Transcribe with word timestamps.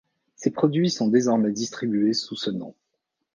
Ses 0.35 0.49
produits 0.49 0.89
sont 0.89 1.09
désormais 1.09 1.51
distribués 1.51 2.13
sous 2.13 2.35
ce 2.35 2.49
nom. 2.49 2.73